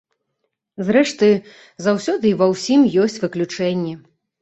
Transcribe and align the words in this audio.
Зрэшты, 0.87 1.29
заўсёды 1.89 2.25
і 2.33 2.35
ва 2.43 2.51
ўсім 2.55 2.91
ёсць 3.07 3.23
выключэнні. 3.29 3.99